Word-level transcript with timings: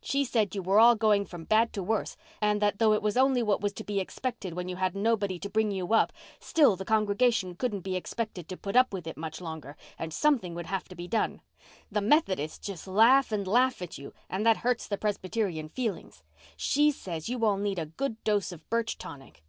She 0.00 0.24
said 0.24 0.54
you 0.54 0.62
were 0.62 0.80
all 0.80 0.94
going 0.94 1.26
from 1.26 1.44
bad 1.44 1.74
to 1.74 1.82
worse 1.82 2.16
and 2.40 2.62
that 2.62 2.78
though 2.78 2.94
it 2.94 3.02
was 3.02 3.18
only 3.18 3.42
what 3.42 3.60
was 3.60 3.74
to 3.74 3.84
be 3.84 4.00
expected 4.00 4.54
when 4.54 4.66
you 4.66 4.76
had 4.76 4.94
nobody 4.96 5.38
to 5.40 5.50
bring 5.50 5.70
you 5.70 5.92
up, 5.92 6.10
still 6.40 6.74
the 6.74 6.86
congregation 6.86 7.54
couldn't 7.54 7.82
be 7.82 7.94
expected 7.94 8.48
to 8.48 8.56
put 8.56 8.76
up 8.76 8.94
with 8.94 9.06
it 9.06 9.18
much 9.18 9.42
longer, 9.42 9.76
and 9.98 10.14
something 10.14 10.54
would 10.54 10.68
have 10.68 10.88
to 10.88 10.94
be 10.96 11.06
done. 11.06 11.42
The 11.92 12.00
Methodists 12.00 12.66
just 12.66 12.86
laugh 12.88 13.30
and 13.30 13.46
laugh 13.46 13.82
at 13.82 13.98
you, 13.98 14.14
and 14.30 14.46
that 14.46 14.56
hurts 14.56 14.88
the 14.88 14.96
Presbyterian 14.96 15.68
feelings. 15.68 16.22
She 16.56 16.90
says 16.90 17.28
you 17.28 17.44
all 17.44 17.58
need 17.58 17.78
a 17.78 17.84
good 17.84 18.16
dose 18.24 18.52
of 18.52 18.66
birch 18.70 18.96
tonic. 18.96 19.42